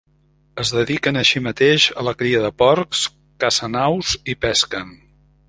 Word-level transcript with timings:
Es 0.61 0.69
dediquen 0.77 1.19
així 1.21 1.41
mateix 1.47 1.85
a 1.95 2.05
la 2.07 2.13
cria 2.23 2.41
de 2.47 2.51
porcs, 2.63 3.03
cacen 3.45 3.79
aus 3.83 4.17
i 4.35 4.39
pesquen. 4.47 4.93